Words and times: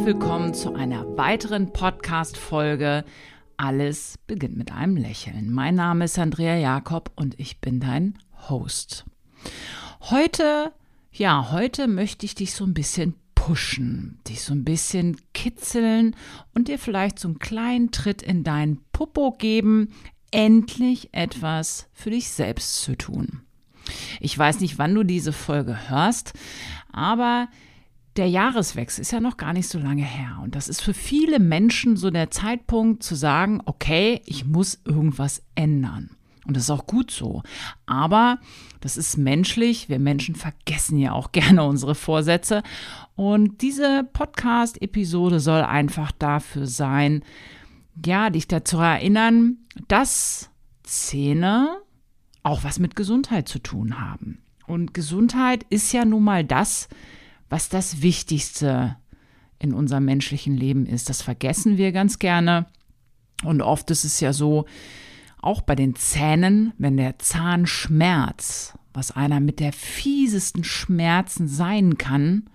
herzlich 0.00 0.14
willkommen 0.14 0.54
zu 0.54 0.72
einer 0.72 1.04
weiteren 1.18 1.74
Podcast-Folge. 1.74 3.04
Alles 3.58 4.18
beginnt 4.26 4.56
mit 4.56 4.72
einem 4.72 4.96
Lächeln. 4.96 5.52
Mein 5.52 5.74
Name 5.74 6.06
ist 6.06 6.18
Andrea 6.18 6.56
Jakob 6.56 7.10
und 7.16 7.38
ich 7.38 7.60
bin 7.60 7.80
dein 7.80 8.18
Host. 8.48 9.04
Heute, 10.00 10.72
ja, 11.12 11.50
heute 11.52 11.86
möchte 11.86 12.24
ich 12.24 12.34
dich 12.34 12.54
so 12.54 12.64
ein 12.64 12.72
bisschen 12.72 13.14
pushen, 13.34 14.18
dich 14.26 14.40
so 14.40 14.54
ein 14.54 14.64
bisschen 14.64 15.20
kitzeln 15.34 16.16
und 16.54 16.68
dir 16.68 16.78
vielleicht 16.78 17.18
so 17.18 17.28
einen 17.28 17.38
kleinen 17.38 17.90
Tritt 17.90 18.22
in 18.22 18.42
deinen 18.42 18.80
Popo 18.92 19.32
geben, 19.32 19.92
endlich 20.30 21.10
etwas 21.12 21.90
für 21.92 22.08
dich 22.08 22.30
selbst 22.30 22.80
zu 22.80 22.96
tun. 22.96 23.42
Ich 24.18 24.38
weiß 24.38 24.60
nicht, 24.60 24.78
wann 24.78 24.94
du 24.94 25.02
diese 25.02 25.34
Folge 25.34 25.90
hörst, 25.90 26.32
aber 26.90 27.48
der 28.16 28.28
Jahreswechsel 28.28 29.02
ist 29.02 29.12
ja 29.12 29.20
noch 29.20 29.36
gar 29.36 29.52
nicht 29.52 29.68
so 29.68 29.78
lange 29.78 30.04
her. 30.04 30.40
Und 30.42 30.54
das 30.54 30.68
ist 30.68 30.82
für 30.82 30.94
viele 30.94 31.38
Menschen 31.38 31.96
so 31.96 32.10
der 32.10 32.30
Zeitpunkt 32.30 33.02
zu 33.02 33.14
sagen, 33.14 33.62
okay, 33.64 34.22
ich 34.26 34.44
muss 34.44 34.80
irgendwas 34.84 35.42
ändern. 35.54 36.10
Und 36.46 36.56
das 36.56 36.64
ist 36.64 36.70
auch 36.70 36.86
gut 36.86 37.10
so. 37.10 37.42
Aber 37.86 38.38
das 38.80 38.96
ist 38.96 39.16
menschlich. 39.16 39.88
Wir 39.88 39.98
Menschen 39.98 40.34
vergessen 40.34 40.98
ja 40.98 41.12
auch 41.12 41.32
gerne 41.32 41.64
unsere 41.64 41.94
Vorsätze. 41.94 42.62
Und 43.14 43.62
diese 43.62 44.08
Podcast-Episode 44.12 45.38
soll 45.38 45.62
einfach 45.62 46.10
dafür 46.12 46.66
sein, 46.66 47.22
ja, 48.04 48.30
dich 48.30 48.48
dazu 48.48 48.78
erinnern, 48.78 49.58
dass 49.88 50.50
Zähne 50.82 51.76
auch 52.42 52.64
was 52.64 52.78
mit 52.78 52.96
Gesundheit 52.96 53.48
zu 53.48 53.58
tun 53.58 54.00
haben. 54.00 54.42
Und 54.66 54.94
Gesundheit 54.94 55.66
ist 55.68 55.92
ja 55.92 56.04
nun 56.04 56.24
mal 56.24 56.44
das, 56.44 56.88
das 57.68 58.02
Wichtigste 58.02 58.96
in 59.58 59.74
unserem 59.74 60.06
menschlichen 60.06 60.56
Leben 60.56 60.86
ist. 60.86 61.08
Das 61.08 61.20
vergessen 61.20 61.76
wir 61.76 61.92
ganz 61.92 62.18
gerne. 62.18 62.66
Und 63.44 63.62
oft 63.62 63.90
ist 63.90 64.04
es 64.04 64.20
ja 64.20 64.32
so, 64.32 64.64
auch 65.42 65.62
bei 65.62 65.74
den 65.74 65.94
Zähnen, 65.94 66.72
wenn 66.78 66.96
der 66.96 67.18
Zahnschmerz, 67.18 68.74
was 68.92 69.10
einer 69.10 69.40
mit 69.40 69.60
der 69.60 69.72
fiesesten 69.72 70.64
Schmerzen 70.64 71.48
sein 71.48 71.96
kann, 71.98 72.50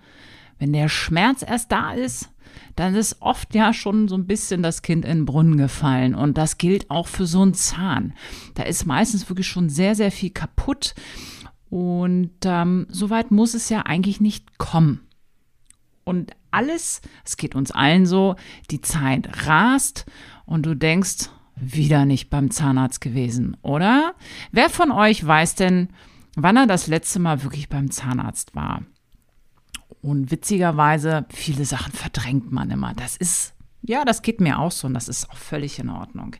wenn 0.58 0.72
der 0.72 0.88
Schmerz 0.88 1.42
erst 1.46 1.72
da 1.72 1.92
ist, 1.92 2.30
dann 2.76 2.94
ist 2.94 3.20
oft 3.20 3.54
ja 3.54 3.72
schon 3.72 4.08
so 4.08 4.16
ein 4.16 4.26
bisschen 4.26 4.62
das 4.62 4.82
Kind 4.82 5.04
in 5.04 5.18
den 5.18 5.24
Brunnen 5.26 5.56
gefallen. 5.56 6.14
Und 6.14 6.38
das 6.38 6.58
gilt 6.58 6.90
auch 6.90 7.06
für 7.06 7.26
so 7.26 7.42
einen 7.42 7.54
Zahn. 7.54 8.14
Da 8.54 8.62
ist 8.62 8.86
meistens 8.86 9.28
wirklich 9.28 9.46
schon 9.46 9.68
sehr, 9.68 9.94
sehr 9.94 10.12
viel 10.12 10.30
kaputt. 10.30 10.94
Und 11.70 12.32
ähm, 12.44 12.86
so 12.88 13.10
weit 13.10 13.30
muss 13.30 13.54
es 13.54 13.68
ja 13.68 13.82
eigentlich 13.82 14.20
nicht 14.20 14.58
kommen. 14.58 15.00
Und 16.04 16.32
alles, 16.50 17.00
es 17.24 17.36
geht 17.36 17.54
uns 17.54 17.72
allen 17.72 18.06
so, 18.06 18.36
die 18.70 18.80
Zeit 18.80 19.46
rast 19.46 20.06
und 20.46 20.64
du 20.64 20.76
denkst, 20.76 21.30
wieder 21.56 22.04
nicht 22.04 22.30
beim 22.30 22.50
Zahnarzt 22.50 23.00
gewesen, 23.00 23.56
oder? 23.62 24.14
Wer 24.52 24.70
von 24.70 24.92
euch 24.92 25.26
weiß 25.26 25.54
denn, 25.54 25.88
wann 26.36 26.56
er 26.56 26.66
das 26.66 26.86
letzte 26.86 27.18
Mal 27.18 27.42
wirklich 27.42 27.68
beim 27.68 27.90
Zahnarzt 27.90 28.54
war? 28.54 28.82
Und 30.02 30.30
witzigerweise, 30.30 31.24
viele 31.30 31.64
Sachen 31.64 31.92
verdrängt 31.92 32.52
man 32.52 32.70
immer. 32.70 32.92
Das 32.94 33.16
ist, 33.16 33.54
ja, 33.82 34.04
das 34.04 34.22
geht 34.22 34.40
mir 34.40 34.58
auch 34.58 34.70
so 34.70 34.86
und 34.86 34.94
das 34.94 35.08
ist 35.08 35.28
auch 35.30 35.36
völlig 35.36 35.78
in 35.78 35.88
Ordnung. 35.88 36.36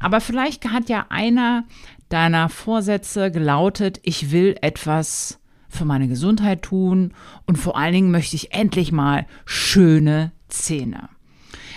Aber 0.00 0.20
vielleicht 0.20 0.70
hat 0.70 0.88
ja 0.88 1.06
einer 1.08 1.64
deiner 2.10 2.50
Vorsätze 2.50 3.30
gelautet, 3.30 4.00
ich 4.02 4.30
will 4.30 4.56
etwas 4.60 5.38
für 5.68 5.84
meine 5.84 6.08
Gesundheit 6.08 6.62
tun 6.62 7.14
und 7.46 7.56
vor 7.56 7.78
allen 7.78 7.94
Dingen 7.94 8.10
möchte 8.10 8.36
ich 8.36 8.52
endlich 8.52 8.92
mal 8.92 9.26
schöne 9.46 10.32
Zähne. 10.48 11.08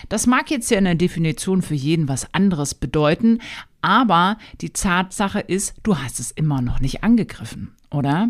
Das 0.10 0.28
mag 0.28 0.52
jetzt 0.52 0.70
ja 0.70 0.80
in 0.80 0.86
der 0.86 0.96
Definition 0.96 1.62
für 1.62 1.76
jeden 1.76 2.10
was 2.10 2.34
anderes 2.34 2.76
bedeuten, 2.76 3.40
aber 3.82 4.38
die 4.60 4.72
Tatsache 4.72 5.40
ist, 5.40 5.76
du 5.84 5.98
hast 5.98 6.20
es 6.20 6.32
immer 6.32 6.62
noch 6.62 6.82
nicht 6.82 7.04
angegriffen, 7.04 7.76
oder? 7.92 8.30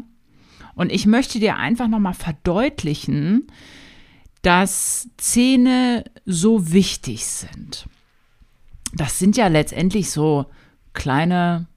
Und 0.76 0.92
ich 0.92 1.06
möchte 1.06 1.40
dir 1.40 1.58
einfach 1.58 1.88
nochmal 1.88 2.14
verdeutlichen, 2.14 3.48
dass 4.42 5.10
Zähne 5.18 6.04
so 6.26 6.74
wichtig 6.74 7.26
sind. 7.26 7.88
Das 8.94 9.18
sind 9.18 9.38
ja 9.38 9.48
letztendlich 9.48 10.12
so 10.12 10.46
kleine 10.94 11.68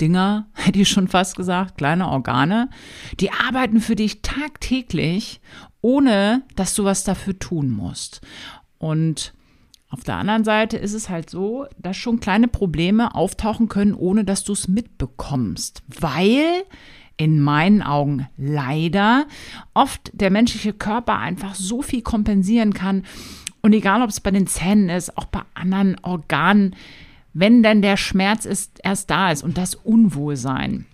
Dinger, 0.00 0.46
hätte 0.54 0.80
ich 0.80 0.88
schon 0.88 1.08
fast 1.08 1.36
gesagt, 1.36 1.78
kleine 1.78 2.08
Organe, 2.08 2.68
die 3.18 3.30
arbeiten 3.30 3.80
für 3.80 3.96
dich 3.96 4.22
tagtäglich, 4.22 5.40
ohne 5.80 6.42
dass 6.56 6.74
du 6.74 6.84
was 6.84 7.04
dafür 7.04 7.38
tun 7.38 7.70
musst. 7.70 8.20
Und 8.78 9.34
auf 9.90 10.04
der 10.04 10.16
anderen 10.16 10.44
Seite 10.44 10.76
ist 10.76 10.94
es 10.94 11.08
halt 11.08 11.30
so, 11.30 11.66
dass 11.78 11.96
schon 11.96 12.20
kleine 12.20 12.46
Probleme 12.46 13.14
auftauchen 13.14 13.68
können, 13.68 13.94
ohne 13.94 14.24
dass 14.24 14.44
du 14.44 14.52
es 14.52 14.68
mitbekommst, 14.68 15.82
weil 15.88 16.62
in 17.16 17.40
meinen 17.40 17.82
Augen 17.82 18.28
leider 18.38 19.26
oft 19.74 20.10
der 20.14 20.30
menschliche 20.30 20.72
Körper 20.72 21.18
einfach 21.18 21.54
so 21.54 21.82
viel 21.82 22.02
kompensieren 22.02 22.72
kann. 22.72 23.04
Und 23.62 23.74
egal, 23.74 24.00
ob 24.00 24.08
es 24.08 24.20
bei 24.20 24.30
den 24.30 24.46
Zähnen 24.46 24.88
ist, 24.88 25.18
auch 25.18 25.26
bei 25.26 25.42
anderen 25.54 25.96
Organen, 26.02 26.76
wenn 27.32 27.62
dann 27.62 27.82
der 27.82 27.96
Schmerz 27.96 28.44
ist, 28.44 28.80
erst 28.82 29.10
da 29.10 29.30
ist 29.30 29.42
und 29.42 29.56
das 29.58 29.74
Unwohlsein, 29.74 30.86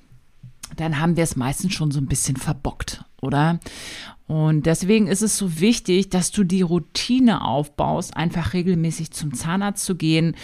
dann 0.77 1.01
haben 1.01 1.17
wir 1.17 1.25
es 1.25 1.37
meistens 1.37 1.73
schon 1.75 1.91
so 1.91 2.01
ein 2.01 2.07
bisschen 2.07 2.37
verbockt, 2.37 3.05
oder? 3.21 3.61
Und 4.27 4.67
deswegen 4.67 5.07
ist 5.07 5.23
es 5.23 5.39
so 5.39 5.61
wichtig, 5.61 6.11
dass 6.11 6.33
du 6.33 6.43
die 6.43 6.63
Routine 6.63 7.45
aufbaust, 7.45 8.17
einfach 8.17 8.55
regelmäßig 8.55 9.13
zum 9.13 9.35
Zahnarzt 9.35 9.85
zu 9.85 9.95
gehen 9.95 10.35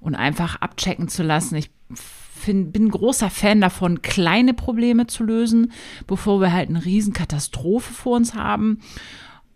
und 0.00 0.14
einfach 0.14 0.56
abchecken 0.60 1.08
zu 1.08 1.24
lassen. 1.24 1.56
Ich 1.56 1.70
find, 1.92 2.72
bin 2.72 2.88
großer 2.88 3.30
Fan 3.30 3.60
davon, 3.60 4.00
kleine 4.02 4.54
Probleme 4.54 5.08
zu 5.08 5.24
lösen, 5.24 5.72
bevor 6.06 6.40
wir 6.40 6.52
halt 6.52 6.68
eine 6.68 6.84
Riesenkatastrophe 6.84 7.92
vor 7.92 8.16
uns 8.16 8.34
haben. 8.34 8.80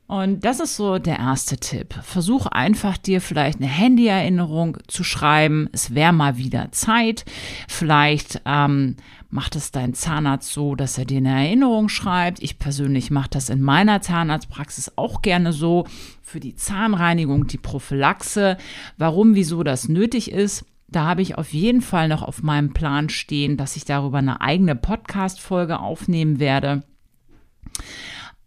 Und 0.08 0.44
das 0.44 0.60
ist 0.60 0.76
so 0.76 0.98
der 0.98 1.18
erste 1.18 1.56
Tipp. 1.56 1.94
Versuch 2.02 2.46
einfach 2.46 2.96
dir 2.96 3.20
vielleicht 3.20 3.58
eine 3.58 3.66
Handy-Erinnerung 3.66 4.78
zu 4.86 5.02
schreiben. 5.02 5.68
Es 5.72 5.94
wäre 5.94 6.12
mal 6.12 6.36
wieder 6.36 6.70
Zeit. 6.70 7.24
Vielleicht 7.66 8.40
ähm, 8.44 8.96
macht 9.30 9.56
es 9.56 9.72
dein 9.72 9.94
Zahnarzt 9.94 10.52
so, 10.52 10.76
dass 10.76 10.96
er 10.96 11.06
dir 11.06 11.18
eine 11.18 11.46
Erinnerung 11.46 11.88
schreibt. 11.88 12.40
Ich 12.40 12.60
persönlich 12.60 13.10
mache 13.10 13.30
das 13.30 13.50
in 13.50 13.60
meiner 13.60 14.00
Zahnarztpraxis 14.00 14.92
auch 14.94 15.22
gerne 15.22 15.52
so. 15.52 15.84
Für 16.22 16.38
die 16.38 16.54
Zahnreinigung, 16.54 17.48
die 17.48 17.58
Prophylaxe. 17.58 18.58
Warum, 18.98 19.34
wieso 19.34 19.64
das 19.64 19.88
nötig 19.88 20.30
ist. 20.30 20.64
Da 20.88 21.04
habe 21.04 21.22
ich 21.22 21.36
auf 21.36 21.52
jeden 21.52 21.80
Fall 21.80 22.06
noch 22.08 22.22
auf 22.22 22.44
meinem 22.44 22.72
Plan 22.72 23.08
stehen, 23.08 23.56
dass 23.56 23.74
ich 23.74 23.84
darüber 23.84 24.18
eine 24.18 24.40
eigene 24.40 24.76
Podcast-Folge 24.76 25.80
aufnehmen 25.80 26.38
werde. 26.38 26.84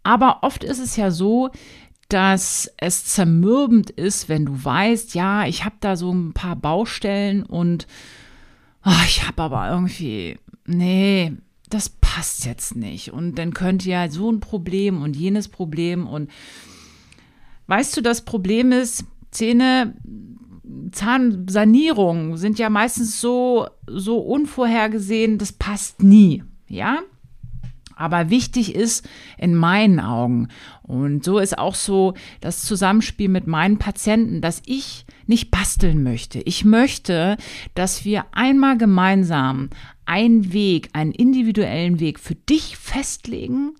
Aber 0.02 0.42
oft 0.42 0.64
ist 0.64 0.78
es 0.78 0.96
ja 0.96 1.10
so, 1.10 1.50
dass 2.08 2.70
es 2.76 3.04
zermürbend 3.04 3.90
ist, 3.90 4.28
wenn 4.28 4.46
du 4.46 4.64
weißt, 4.64 5.14
ja, 5.14 5.46
ich 5.46 5.64
habe 5.64 5.76
da 5.80 5.96
so 5.96 6.12
ein 6.12 6.32
paar 6.32 6.56
Baustellen 6.56 7.44
und 7.44 7.86
oh, 8.84 9.02
ich 9.06 9.26
habe 9.26 9.42
aber 9.42 9.70
irgendwie, 9.70 10.38
nee, 10.66 11.32
das 11.68 11.88
passt 11.88 12.44
jetzt 12.46 12.74
nicht. 12.74 13.12
Und 13.12 13.36
dann 13.36 13.54
könnte 13.54 13.88
ja 13.88 14.10
so 14.10 14.30
ein 14.30 14.40
Problem 14.40 15.02
und 15.02 15.16
jenes 15.16 15.48
Problem 15.48 16.06
und 16.06 16.30
weißt 17.68 17.96
du, 17.96 18.00
das 18.00 18.24
Problem 18.24 18.72
ist, 18.72 19.04
Zähne, 19.30 19.94
Zahnsanierung 20.90 22.36
sind 22.36 22.58
ja 22.58 22.68
meistens 22.70 23.20
so, 23.20 23.68
so 23.86 24.18
unvorhergesehen, 24.18 25.38
das 25.38 25.52
passt 25.52 26.02
nie. 26.02 26.42
Ja, 26.66 26.98
aber 28.00 28.30
wichtig 28.30 28.74
ist 28.74 29.08
in 29.38 29.54
meinen 29.54 30.00
Augen, 30.00 30.48
und 30.82 31.22
so 31.24 31.38
ist 31.38 31.56
auch 31.56 31.76
so 31.76 32.14
das 32.40 32.62
Zusammenspiel 32.62 33.28
mit 33.28 33.46
meinen 33.46 33.78
Patienten, 33.78 34.40
dass 34.40 34.62
ich 34.66 35.04
nicht 35.26 35.52
basteln 35.52 36.02
möchte. 36.02 36.40
Ich 36.40 36.64
möchte, 36.64 37.36
dass 37.74 38.04
wir 38.04 38.24
einmal 38.32 38.76
gemeinsam 38.76 39.70
einen 40.04 40.52
Weg, 40.52 40.88
einen 40.92 41.12
individuellen 41.12 42.00
Weg 42.00 42.18
für 42.18 42.34
dich 42.34 42.76
festlegen, 42.76 43.76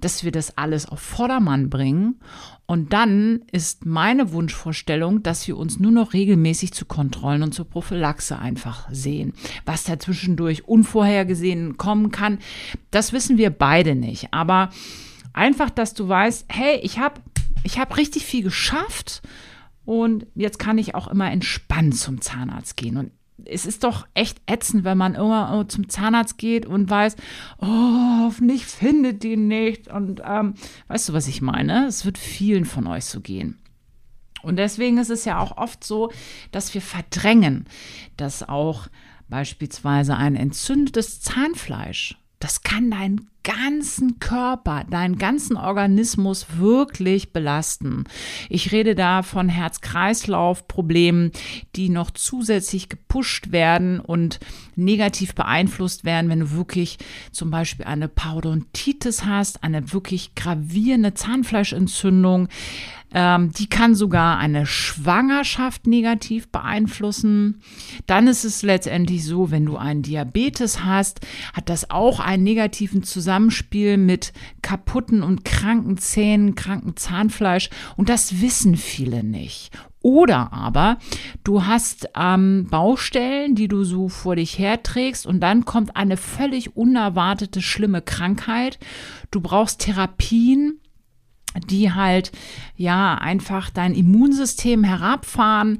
dass 0.00 0.24
wir 0.24 0.32
das 0.32 0.56
alles 0.58 0.86
auf 0.86 1.00
Vordermann 1.00 1.70
bringen 1.70 2.20
und 2.66 2.92
dann 2.94 3.42
ist 3.52 3.84
meine 3.84 4.32
Wunschvorstellung, 4.32 5.22
dass 5.22 5.46
wir 5.46 5.56
uns 5.56 5.78
nur 5.78 5.90
noch 5.90 6.14
regelmäßig 6.14 6.72
zu 6.72 6.86
Kontrollen 6.86 7.42
und 7.42 7.52
zur 7.52 7.66
Prophylaxe 7.68 8.38
einfach 8.38 8.88
sehen. 8.90 9.34
Was 9.66 9.84
da 9.84 9.98
zwischendurch 9.98 10.66
unvorhergesehen 10.66 11.76
kommen 11.76 12.10
kann, 12.10 12.38
das 12.90 13.12
wissen 13.12 13.36
wir 13.36 13.50
beide 13.50 13.94
nicht. 13.94 14.28
Aber 14.32 14.70
einfach, 15.34 15.68
dass 15.68 15.92
du 15.92 16.08
weißt, 16.08 16.46
hey, 16.48 16.80
ich 16.82 16.98
habe 16.98 17.20
ich 17.64 17.78
hab 17.78 17.96
richtig 17.96 18.24
viel 18.24 18.42
geschafft 18.42 19.22
und 19.84 20.26
jetzt 20.34 20.58
kann 20.58 20.78
ich 20.78 20.94
auch 20.94 21.08
immer 21.08 21.30
entspannt 21.30 21.96
zum 21.96 22.22
Zahnarzt 22.22 22.78
gehen. 22.78 22.96
Und 22.96 23.10
es 23.44 23.66
ist 23.66 23.84
doch 23.84 24.06
echt 24.14 24.40
ätzend, 24.46 24.84
wenn 24.84 24.98
man 24.98 25.14
immer 25.14 25.64
zum 25.68 25.88
Zahnarzt 25.88 26.38
geht 26.38 26.66
und 26.66 26.88
weiß, 26.88 27.16
oh, 27.58 28.24
hoffentlich 28.24 28.64
findet 28.64 29.22
die 29.22 29.36
nicht. 29.36 29.88
Und 29.88 30.22
ähm, 30.24 30.54
weißt 30.88 31.08
du, 31.08 31.12
was 31.12 31.26
ich 31.26 31.42
meine? 31.42 31.86
Es 31.86 32.04
wird 32.04 32.18
vielen 32.18 32.64
von 32.64 32.86
euch 32.86 33.04
so 33.04 33.20
gehen. 33.20 33.58
Und 34.42 34.56
deswegen 34.56 34.98
ist 34.98 35.10
es 35.10 35.24
ja 35.24 35.38
auch 35.38 35.56
oft 35.56 35.82
so, 35.84 36.12
dass 36.52 36.74
wir 36.74 36.82
verdrängen, 36.82 37.64
dass 38.16 38.46
auch 38.46 38.88
beispielsweise 39.28 40.16
ein 40.16 40.36
entzündetes 40.36 41.20
Zahnfleisch, 41.20 42.16
das 42.40 42.62
kann 42.62 42.90
deinen 42.90 43.30
ganzen 43.44 44.18
Körper, 44.18 44.84
deinen 44.90 45.18
ganzen 45.18 45.56
Organismus 45.56 46.46
wirklich 46.56 47.32
belasten. 47.32 48.04
Ich 48.48 48.72
rede 48.72 48.94
da 48.94 49.22
von 49.22 49.48
Herz-Kreislauf-Problemen, 49.48 51.30
die 51.76 51.90
noch 51.90 52.10
zusätzlich 52.10 52.88
gepusht 52.88 53.52
werden 53.52 54.00
und 54.00 54.40
negativ 54.74 55.34
beeinflusst 55.34 56.04
werden, 56.04 56.30
wenn 56.30 56.40
du 56.40 56.50
wirklich 56.52 56.98
zum 57.30 57.50
Beispiel 57.50 57.84
eine 57.86 58.08
Parodontitis 58.08 59.24
hast, 59.24 59.62
eine 59.62 59.92
wirklich 59.92 60.34
gravierende 60.34 61.14
Zahnfleischentzündung, 61.14 62.48
ähm, 63.14 63.52
die 63.52 63.68
kann 63.68 63.94
sogar 63.94 64.38
eine 64.38 64.66
Schwangerschaft 64.66 65.86
negativ 65.86 66.48
beeinflussen. 66.48 67.62
Dann 68.06 68.26
ist 68.26 68.44
es 68.44 68.62
letztendlich 68.62 69.24
so, 69.24 69.52
wenn 69.52 69.64
du 69.64 69.76
einen 69.76 70.02
Diabetes 70.02 70.84
hast, 70.84 71.20
hat 71.52 71.68
das 71.68 71.90
auch 71.90 72.18
einen 72.18 72.42
negativen 72.42 73.04
Zusammenspiel 73.34 73.96
mit 73.96 74.32
kaputten 74.62 75.24
und 75.24 75.44
kranken 75.44 75.98
Zähnen, 75.98 76.54
kranken 76.54 76.96
Zahnfleisch. 76.96 77.68
Und 77.96 78.08
das 78.08 78.40
wissen 78.40 78.76
viele 78.76 79.24
nicht. 79.24 79.72
Oder 80.02 80.52
aber 80.52 80.98
du 81.42 81.66
hast 81.66 82.08
ähm, 82.16 82.68
Baustellen, 82.70 83.56
die 83.56 83.66
du 83.66 83.82
so 83.82 84.08
vor 84.08 84.36
dich 84.36 84.56
herträgst 84.58 85.26
und 85.26 85.40
dann 85.40 85.64
kommt 85.64 85.96
eine 85.96 86.16
völlig 86.16 86.76
unerwartete 86.76 87.60
schlimme 87.60 88.02
Krankheit. 88.02 88.78
Du 89.32 89.40
brauchst 89.40 89.80
Therapien 89.80 90.78
die 91.68 91.92
halt 91.92 92.32
ja 92.76 93.14
einfach 93.14 93.70
dein 93.70 93.94
Immunsystem 93.94 94.82
herabfahren 94.82 95.78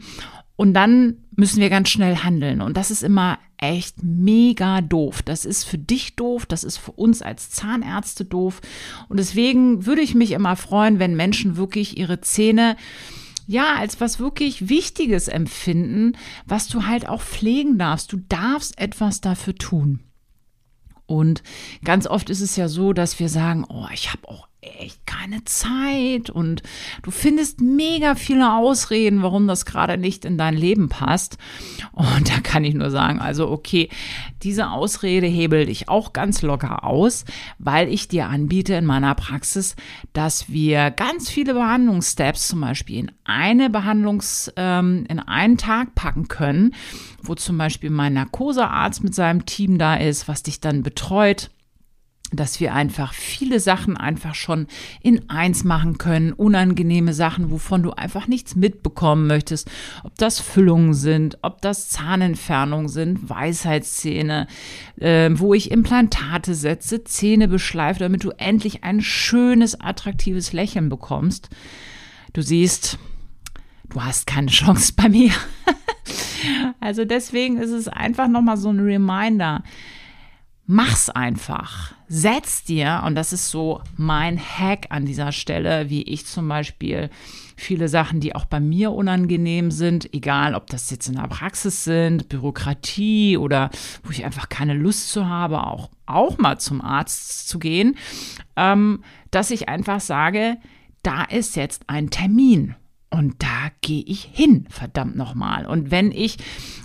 und 0.57 0.75
dann 0.75 1.17
müssen 1.37 1.61
wir 1.61 1.71
ganz 1.71 1.89
schnell 1.89 2.17
handeln. 2.17 2.61
Und 2.61 2.77
das 2.77 2.91
ist 2.91 3.03
immer 3.03 3.39
echt 3.59 4.03
mega 4.03 4.81
doof. 4.81 5.23
Das 5.23 5.45
ist 5.45 5.65
für 5.65 5.79
dich 5.79 6.17
doof, 6.17 6.47
das 6.47 6.65
ist 6.65 6.77
für 6.77 6.93
uns 6.93 7.23
als 7.23 7.51
Zahnärzte 7.51 8.25
doof. 8.25 8.61
Und 9.09 9.19
deswegen 9.19 9.87
würde 9.87 10.03
ich 10.03 10.15
mich 10.15 10.33
immer 10.33 10.55
freuen, 10.57 10.99
wenn 10.99 11.17
Menschen 11.17 11.57
wirklich 11.57 11.99
ihre 11.99 12.21
Zähne 12.21 12.77
ja, 13.47 13.75
als 13.75 14.01
was 14.01 14.19
wirklich 14.19 14.71
Wichtiges 14.71 15.29
empfinden, 15.29 16.17
was 16.47 16.69
du 16.69 16.87
halt 16.87 17.07
auch 17.07 17.21
pflegen 17.21 17.77
darfst. 17.79 18.11
Du 18.13 18.17
darfst 18.29 18.79
etwas 18.79 19.21
dafür 19.21 19.55
tun. 19.55 20.01
Und 21.07 21.43
ganz 21.85 22.07
oft 22.07 22.31
ist 22.31 22.41
es 22.41 22.57
ja 22.57 22.69
so, 22.69 22.95
dass 22.95 23.21
wir 23.21 23.29
sagen, 23.29 23.67
oh, 23.69 23.87
ich 23.93 24.13
habe 24.13 24.27
auch 24.29 24.49
echt 24.81 25.07
keine 25.07 25.45
Zeit 25.45 26.31
und 26.31 26.63
du 27.03 27.11
findest 27.11 27.61
mega 27.61 28.15
viele 28.15 28.53
Ausreden, 28.55 29.23
warum 29.23 29.47
das 29.47 29.65
gerade 29.65 29.99
nicht 29.99 30.25
in 30.25 30.39
dein 30.39 30.55
Leben 30.55 30.89
passt. 30.89 31.39
Und 31.93 32.31
da 32.31 32.41
kann 32.41 32.65
ich 32.65 32.75
nur 32.75 32.91
sagen, 32.91 33.21
also 33.21 33.51
okay, 33.51 33.89
diese 34.43 34.71
Ausrede 34.71 35.27
hebel 35.27 35.67
dich 35.67 35.89
auch 35.89 36.13
ganz 36.13 36.43
locker 36.43 36.85
aus, 36.85 37.25
weil 37.59 37.89
ich 37.89 38.09
dir 38.09 38.27
anbiete 38.27 38.75
in 38.75 38.85
meiner 38.85 39.15
Praxis, 39.15 39.77
dass 40.13 40.51
wir 40.51 40.91
ganz 40.91 41.31
viele 41.31 41.55
Behandlungssteps 41.55 42.49
zum 42.49 42.61
Beispiel 42.61 42.99
in 42.99 43.13
eine 43.25 43.71
Behandlungs, 43.71 44.53
ähm, 44.57 45.07
in 45.09 45.19
einen 45.19 45.57
Tag 45.57 45.95
packen 45.95 46.29
können, 46.29 46.75
wo 47.23 47.35
zum 47.35 47.57
Beispiel 47.57 47.91
mein 47.91 48.15
Narkosearzt 48.15 49.03
mit 49.03 49.15
seinem 49.15 49.47
Team 49.47 49.79
da 49.79 49.95
ist, 49.97 50.29
was 50.29 50.43
dich 50.43 50.61
dann 50.61 50.83
betreut 50.83 51.51
dass 52.33 52.61
wir 52.61 52.75
einfach 52.75 53.13
viele 53.13 53.61
Sachen 53.61 53.97
einfach 53.97 54.35
schon 54.35 54.67
in 55.01 55.29
eins 55.29 55.65
machen 55.65 55.99
können, 55.99 56.33
unangenehme 56.33 57.13
Sachen, 57.13 57.51
wovon 57.51 57.83
du 57.83 57.93
einfach 57.93 58.27
nichts 58.27 58.57
mitbekommen 58.57 59.27
möchtest, 59.27 59.71
ob 60.03 60.17
das 60.17 60.41
Füllungen 60.41 60.95
sind, 60.95 61.39
ob 61.43 61.61
das 61.61 61.89
Zahnentfernungen 61.91 62.89
sind, 62.89 63.29
Weisheitszähne, 63.29 64.47
äh, 65.01 65.31
wo 65.33 65.55
ich 65.55 65.71
Implantate 65.71 66.55
setze, 66.55 67.05
Zähne 67.05 67.49
beschleife, 67.49 68.01
damit 68.01 68.25
du 68.25 68.31
endlich 68.31 68.85
ein 68.85 69.01
schönes, 69.01 69.81
attraktives 69.81 70.53
Lächeln 70.53 70.89
bekommst. 70.89 71.51
Du 72.33 72.43
siehst, 72.43 72.99
du 73.91 74.03
hast 74.03 74.27
keine 74.27 74.49
Chance 74.49 74.95
bei 74.97 75.09
mir. 75.09 75.31
also 76.81 77.05
deswegen 77.05 77.59
ist 77.59 77.71
es 77.71 77.87
einfach 77.87 78.29
nochmal 78.29 78.57
so 78.57 78.71
ein 78.71 78.81
Reminder 78.81 79.63
Mach's 80.67 81.11
einfach. 81.11 81.93
Setz 82.09 82.65
dir, 82.65 83.03
und 83.05 83.17
das 83.17 83.35
ist 83.35 83.51
so 83.51 83.83
mein 83.99 84.39
Hack 84.39 84.87
an 84.89 85.05
dieser 85.05 85.31
Stelle, 85.31 85.91
wie 85.91 86.03
ich 86.03 86.25
zum 86.25 86.49
Beispiel 86.49 87.11
viele 87.55 87.89
Sachen, 87.89 88.21
die 88.21 88.35
auch 88.35 88.47
bei 88.47 88.61
mir 88.61 88.93
unangenehm 88.93 89.71
sind, 89.71 90.13
egal 90.15 90.55
ob 90.55 90.69
das 90.69 90.91
jetzt 90.91 91.07
in 91.07 91.17
der 91.17 91.29
Praxis 91.29 91.85
sind, 91.85 92.31
Bürokratie 92.31 93.37
oder 93.37 93.71
wo 94.05 94.11
ich 94.11 94.25
einfach 94.25 94.49
keine 94.49 94.73
Lust 94.73 95.11
zu 95.11 95.29
habe, 95.29 95.67
auch, 95.67 95.91
auch 96.07 96.39
mal 96.39 96.59
zum 96.59 96.81
Arzt 96.81 97.47
zu 97.47 97.59
gehen, 97.59 97.97
ähm, 98.57 99.05
dass 99.31 99.51
ich 99.51 99.69
einfach 99.69 100.01
sage, 100.01 100.57
da 101.03 101.25
ist 101.25 101.57
jetzt 101.57 101.83
ein 101.89 102.09
Termin. 102.09 102.75
Und 103.15 103.45
da 103.45 103.71
gehe 103.81 104.03
ich 104.03 104.29
hin, 104.33 104.67
verdammt 104.69 105.15
nochmal. 105.15 105.67
Und 105.67 105.93
wenn 105.93 106.11
ich, 106.11 106.37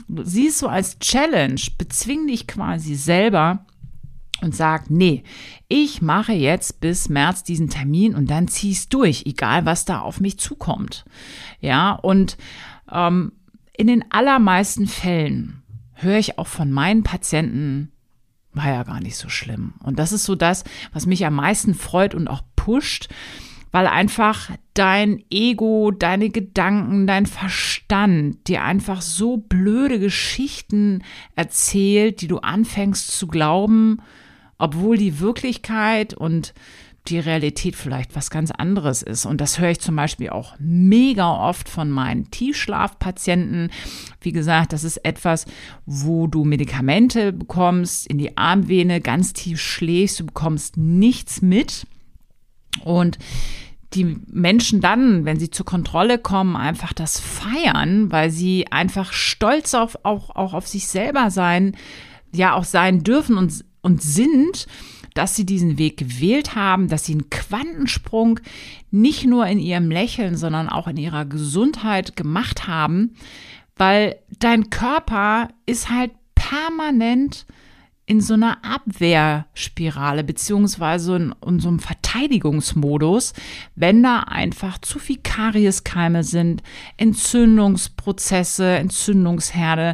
siehst 0.08 0.62
du 0.62 0.68
als 0.68 1.00
Challenge, 1.00 1.60
bezwing 1.80 2.28
dich 2.28 2.46
quasi 2.46 2.94
selber 2.94 3.66
und 4.44 4.56
sag, 4.56 4.92
nee, 4.92 5.24
ich 5.68 6.04
mache 6.04 6.34
jetzt 6.34 6.82
bis 6.82 7.10
März 7.10 7.44
diesen 7.44 7.72
Termin 7.72 8.14
und 8.14 8.30
dann 8.30 8.48
zieh's 8.48 8.90
durch, 8.90 9.24
egal 9.26 9.66
was 9.66 9.86
da 9.86 10.02
auf 10.02 10.20
mich 10.20 10.38
zukommt. 10.38 11.04
Ja, 11.62 11.94
und 11.94 12.38
ähm, 12.92 13.32
in 13.76 13.88
den 13.88 14.06
allermeisten 14.12 14.86
Fällen 14.86 15.64
höre 15.94 16.20
ich 16.20 16.38
auch 16.38 16.46
von 16.46 16.72
meinen 16.72 17.02
Patienten, 17.02 17.92
war 18.54 18.70
ja 18.70 18.84
gar 18.84 19.02
nicht 19.02 19.18
so 19.18 19.30
schlimm. 19.30 19.74
Und 19.82 19.98
das 19.98 20.12
ist 20.12 20.26
so 20.26 20.36
das, 20.36 20.64
was 20.94 21.08
mich 21.08 21.26
am 21.26 21.34
meisten 21.34 21.74
freut 21.74 22.14
und 22.14 22.28
auch 22.28 22.44
pusht, 22.56 23.10
weil 23.72 23.88
einfach 23.88 24.50
dein 24.74 25.24
Ego, 25.30 25.92
deine 25.92 26.30
Gedanken, 26.30 27.06
dein 27.06 27.26
Verstand 27.26 28.48
dir 28.48 28.64
einfach 28.64 29.02
so 29.02 29.38
blöde 29.38 30.00
Geschichten 30.00 31.04
erzählt, 31.36 32.22
die 32.22 32.28
du 32.28 32.38
anfängst 32.40 33.18
zu 33.18 33.28
glauben, 33.28 34.02
obwohl 34.58 34.98
die 34.98 35.20
Wirklichkeit 35.20 36.14
und 36.14 36.54
die 37.08 37.20
Realität 37.20 37.76
vielleicht 37.76 38.16
was 38.16 38.30
ganz 38.30 38.52
anderes 38.52 39.02
ist. 39.02 39.26
Und 39.26 39.42
das 39.42 39.60
höre 39.60 39.72
ich 39.72 39.80
zum 39.80 39.96
Beispiel 39.96 40.30
auch 40.30 40.56
mega 40.60 41.32
oft 41.32 41.70
von 41.70 41.90
meinen 41.90 42.30
Tiefschlafpatienten. 42.30 43.72
Wie 44.22 44.32
gesagt, 44.32 44.74
das 44.74 44.84
ist 44.84 44.98
etwas, 44.98 45.46
wo 45.86 46.28
du 46.28 46.44
Medikamente 46.44 47.34
bekommst, 47.34 48.08
in 48.08 48.18
die 48.18 48.38
Armvene 48.38 49.02
ganz 49.02 49.34
tief 49.34 49.60
schläfst, 49.60 50.20
du 50.20 50.26
bekommst 50.26 50.78
nichts 50.78 51.42
mit. 51.42 51.88
Und 52.84 53.18
die 53.94 54.18
Menschen 54.28 54.82
dann, 54.82 55.26
wenn 55.26 55.40
sie 55.40 55.50
zur 55.50 55.66
Kontrolle 55.66 56.20
kommen, 56.20 56.56
einfach 56.56 56.94
das 56.94 57.20
feiern, 57.20 58.12
weil 58.12 58.30
sie 58.30 58.68
einfach 58.72 59.14
stolz 59.14 59.74
auf, 59.74 59.98
auch, 60.04 60.36
auch 60.36 60.54
auf 60.54 60.68
sich 60.68 60.88
selber 60.88 61.32
sein, 61.32 61.76
ja, 62.32 62.54
auch 62.54 62.66
sein 62.66 63.04
dürfen 63.04 63.38
und, 63.38 63.66
und 63.82 64.04
sind, 64.04 64.68
dass 65.16 65.36
sie 65.36 65.46
diesen 65.46 65.80
Weg 65.80 65.98
gewählt 65.98 66.56
haben, 66.56 66.88
dass 66.88 67.06
sie 67.06 67.14
einen 67.14 67.32
Quantensprung 67.32 68.40
nicht 68.92 69.26
nur 69.26 69.48
in 69.48 69.60
ihrem 69.60 69.90
Lächeln, 69.90 70.38
sondern 70.38 70.70
auch 70.70 70.88
in 70.88 70.98
ihrer 70.98 71.26
Gesundheit 71.26 72.16
gemacht 72.16 72.68
haben, 72.68 73.16
weil 73.76 74.18
dein 74.38 74.70
Körper 74.70 75.50
ist 75.66 75.90
halt 75.90 76.12
permanent 76.36 77.48
in 78.10 78.22
so 78.22 78.34
einer 78.34 78.58
Abwehrspirale 78.66 80.24
beziehungsweise 80.24 81.16
in, 81.16 81.36
in 81.46 81.60
so 81.60 81.78
Verteidigungsmodus, 81.78 83.34
wenn 83.76 84.02
da 84.02 84.22
einfach 84.22 84.80
zu 84.80 84.98
viel 84.98 85.20
Karieskeime 85.22 86.24
sind, 86.24 86.64
Entzündungsprozesse, 86.98 88.78
Entzündungsherde, 88.78 89.94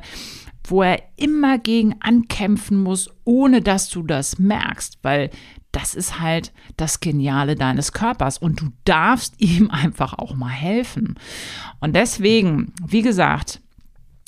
wo 0.63 0.84
er 0.84 1.03
immer 1.17 1.57
gegen 1.57 1.95
ankämpfen 2.00 2.81
muss, 2.81 3.10
ohne 3.25 3.60
dass 3.62 3.89
du 3.89 4.01
das 4.01 4.39
merkst, 4.39 5.00
weil 5.01 5.29
das 5.74 5.93
ist 5.93 6.22
halt 6.22 6.53
das 6.77 7.01
Geniale 7.01 7.55
deines 7.55 7.91
Körpers 7.91 8.38
und 8.38 8.62
du 8.62 8.69
darfst 8.86 9.34
ihm 9.41 9.69
einfach 9.69 10.13
auch 10.13 10.36
mal 10.36 10.48
helfen. 10.48 11.15
Und 11.81 11.98
deswegen, 11.98 12.72
wie 12.81 13.01
gesagt, 13.01 13.60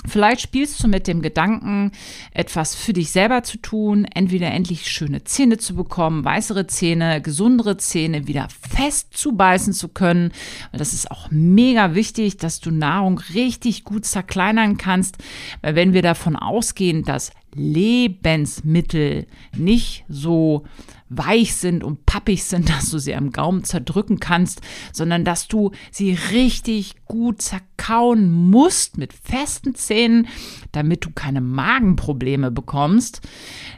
Vielleicht 0.08 0.42
spielst 0.42 0.82
du 0.84 0.88
mit 0.88 1.08
dem 1.08 1.22
Gedanken, 1.22 1.92
etwas 2.32 2.76
für 2.76 2.94
dich 2.94 3.12
selber 3.12 3.44
zu 3.44 3.58
tun, 3.58 4.06
entweder 4.06 4.52
endlich 4.52 4.90
schöne 4.90 5.24
Zähne 5.24 5.58
zu 5.58 5.76
bekommen, 5.76 6.24
weißere 6.24 6.68
Zähne, 6.68 7.22
gesundere 7.22 7.78
Zähne 7.78 8.28
wieder 8.28 8.48
fest 8.50 9.10
zubeißen 9.12 9.74
zu 9.74 9.90
können. 9.90 10.32
Das 10.72 10.94
ist 10.94 11.12
auch 11.12 11.30
mega 11.30 11.94
wichtig, 11.94 12.38
dass 12.38 12.60
du 12.60 12.72
Nahrung 12.72 13.20
richtig 13.34 13.84
gut 13.84 14.06
zerkleinern 14.06 14.78
kannst, 14.78 15.18
weil 15.62 15.76
wenn 15.76 15.94
wir 15.94 16.02
davon 16.02 16.36
ausgehen, 16.36 17.04
dass 17.04 17.32
Lebensmittel 17.58 19.28
nicht 19.56 20.06
so 20.08 20.66
weich 21.10 21.56
sind 21.56 21.84
und 21.84 22.06
pappig 22.06 22.44
sind, 22.44 22.70
dass 22.78 22.90
du 22.90 23.00
sie 23.00 23.16
am 23.16 23.32
Gaumen 23.32 23.64
zerdrücken 23.64 24.20
kannst, 24.20 24.62
sondern 24.92 25.24
dass 25.24 25.48
du 25.48 25.72
sie 25.92 26.18
richtig 26.32 26.96
gut 27.06 27.42
zerkauen 27.42 28.32
musst 28.32 28.98
mit 28.98 29.14
festen 29.14 29.76
Zähnen, 29.76 30.28
damit 30.72 31.06
du 31.06 31.12
keine 31.12 31.42
Magenprobleme 31.42 32.52
bekommst, 32.52 33.22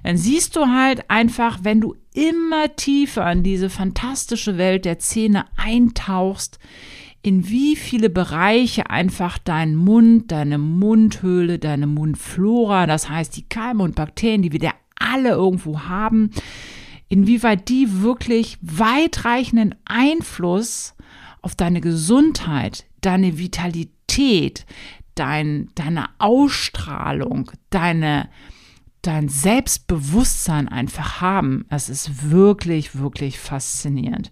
dann 0.04 0.18
siehst 0.18 0.56
du 0.56 0.68
halt 0.68 1.10
einfach, 1.10 1.60
wenn 1.64 1.82
du 1.82 1.96
immer 2.14 2.76
tiefer 2.76 3.32
in 3.32 3.44
diese 3.44 3.70
fantastische 3.70 4.58
Welt 4.58 4.86
der 4.86 5.00
Zähne 5.00 5.46
eintauchst, 5.58 6.60
in 7.22 7.50
wie 7.50 7.76
viele 7.76 8.10
Bereiche 8.10 8.90
einfach 8.90 9.38
dein 9.38 9.76
Mund, 9.76 10.32
deine 10.32 10.58
Mundhöhle, 10.58 11.60
deine 11.60 11.88
Mundflora, 11.88 12.88
das 12.88 13.10
heißt 13.10 13.36
die 13.36 13.48
Keime 13.48 13.84
und 13.84 13.96
Bakterien, 13.96 14.42
die 14.42 14.52
wir 14.52 14.60
da 14.60 14.72
alle 14.96 15.30
irgendwo 15.30 15.82
haben, 15.82 16.32
inwieweit 17.10 17.68
die 17.70 18.02
wirklich 18.02 18.58
weitreichenden 18.62 19.76
Einfluss 19.86 20.96
auf 21.42 21.56
deine 21.56 21.82
Gesundheit, 21.82 22.86
deine 23.02 23.38
Vitalität, 23.38 24.66
dein, 25.16 25.70
deine 25.76 26.06
Ausstrahlung, 26.20 27.52
deine, 27.70 28.30
dein 29.02 29.30
Selbstbewusstsein 29.30 30.68
einfach 30.68 31.22
haben. 31.22 31.66
Es 31.70 31.90
ist 31.90 32.32
wirklich, 32.32 32.98
wirklich 32.98 33.40
faszinierend. 33.40 34.30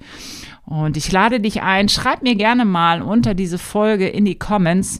Und 0.65 0.97
ich 0.97 1.11
lade 1.11 1.39
dich 1.39 1.61
ein, 1.61 1.87
schreib 1.89 2.21
mir 2.21 2.35
gerne 2.35 2.65
mal 2.65 3.01
unter 3.01 3.33
diese 3.33 3.57
Folge 3.57 4.07
in 4.07 4.25
die 4.25 4.37
Comments, 4.37 4.99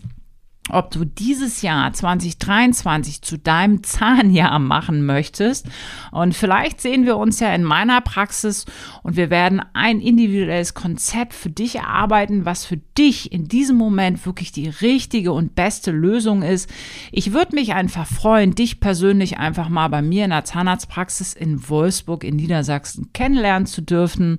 ob 0.69 0.91
du 0.91 1.05
dieses 1.05 1.61
Jahr 1.61 1.91
2023 1.93 3.21
zu 3.21 3.37
deinem 3.37 3.83
Zahnjahr 3.83 4.59
machen 4.59 5.05
möchtest. 5.05 5.67
Und 6.11 6.33
vielleicht 6.33 6.81
sehen 6.81 7.05
wir 7.05 7.17
uns 7.17 7.39
ja 7.39 7.53
in 7.53 7.63
meiner 7.63 8.01
Praxis 8.01 8.65
und 9.03 9.15
wir 9.15 9.29
werden 9.29 9.61
ein 9.73 9.99
individuelles 9.99 10.73
Konzept 10.73 11.33
für 11.33 11.49
dich 11.49 11.75
erarbeiten, 11.75 12.45
was 12.45 12.65
für 12.65 12.77
dich 12.97 13.31
in 13.31 13.47
diesem 13.47 13.77
Moment 13.77 14.25
wirklich 14.25 14.51
die 14.51 14.69
richtige 14.69 15.31
und 15.31 15.55
beste 15.55 15.91
Lösung 15.91 16.41
ist. 16.41 16.69
Ich 17.11 17.33
würde 17.33 17.55
mich 17.55 17.73
einfach 17.73 18.07
freuen, 18.07 18.55
dich 18.55 18.79
persönlich 18.79 19.37
einfach 19.37 19.69
mal 19.69 19.87
bei 19.87 20.01
mir 20.01 20.25
in 20.25 20.31
der 20.31 20.45
Zahnarztpraxis 20.45 21.33
in 21.33 21.69
Wolfsburg 21.69 22.23
in 22.23 22.35
Niedersachsen 22.35 23.11
kennenlernen 23.13 23.65
zu 23.67 23.81
dürfen. 23.81 24.37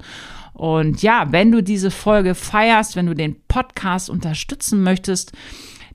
Und 0.52 1.02
ja, 1.02 1.30
wenn 1.30 1.52
du 1.52 1.62
diese 1.62 1.92
Folge 1.92 2.34
feierst, 2.34 2.96
wenn 2.96 3.06
du 3.06 3.14
den 3.14 3.36
Podcast 3.46 4.10
unterstützen 4.10 4.82
möchtest, 4.82 5.32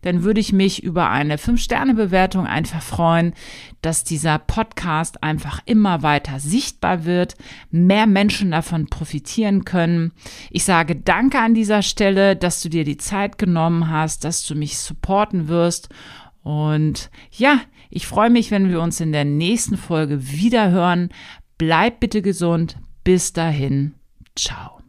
dann 0.04 0.24
würde 0.24 0.40
ich 0.40 0.54
mich 0.54 0.84
über 0.84 1.10
eine 1.10 1.38
5-Sterne-Bewertung 1.38 2.46
einfach 2.46 2.82
freuen, 2.82 3.34
dass 3.82 4.04
dieser 4.04 4.38
Podcast 4.38 5.24
einfach 5.24 5.62
immer 5.66 6.04
weiter 6.04 6.40
sichtbar 6.40 7.06
wird, 7.06 7.36
mehr 7.72 8.06
Menschen 8.06 8.52
davon 8.52 8.88
profitieren 8.88 9.66
können. 9.66 10.12
Ich 10.52 10.64
sage 10.64 10.96
danke 10.96 11.40
an 11.40 11.54
dieser 11.54 11.82
Stelle, 11.82 12.36
dass 12.36 12.62
du 12.62 12.70
dir 12.70 12.84
die 12.84 12.98
Zeit 12.98 13.38
genommen 13.38 13.90
hast, 13.90 14.24
dass 14.24 14.46
du 14.46 14.56
mich 14.56 14.78
supporten 14.78 15.48
wirst. 15.48 15.90
Und 16.44 17.10
ja, 17.32 17.62
ich 17.90 18.08
freue 18.08 18.30
mich, 18.30 18.52
wenn 18.52 18.70
wir 18.70 18.82
uns 18.82 19.00
in 19.00 19.12
der 19.12 19.26
nächsten 19.26 19.78
Folge 19.78 20.32
wieder 20.32 20.72
hören. 20.72 21.10
Bleib 21.58 22.00
bitte 22.00 22.22
gesund. 22.22 22.78
Bis 23.04 23.34
dahin. 23.34 23.94
Ciao. 24.36 24.83